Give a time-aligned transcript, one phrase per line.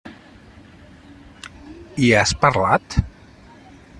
[2.05, 2.99] Hi has parlat?